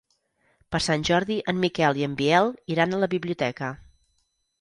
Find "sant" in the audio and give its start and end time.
0.85-1.03